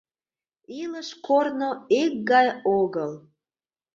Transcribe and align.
Илыш 0.81 1.09
корно 1.25 1.69
икгай 2.01 2.49
огыл… 2.79 3.11